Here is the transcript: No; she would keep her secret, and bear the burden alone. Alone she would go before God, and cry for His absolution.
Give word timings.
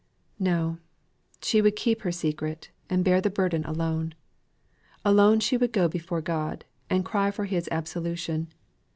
No; 0.39 0.79
she 1.43 1.61
would 1.61 1.75
keep 1.75 2.01
her 2.01 2.11
secret, 2.11 2.71
and 2.89 3.05
bear 3.05 3.21
the 3.21 3.29
burden 3.29 3.63
alone. 3.65 4.15
Alone 5.05 5.39
she 5.39 5.57
would 5.57 5.71
go 5.73 5.87
before 5.87 6.21
God, 6.21 6.65
and 6.89 7.05
cry 7.05 7.29
for 7.29 7.45
His 7.45 7.69
absolution. 7.71 8.47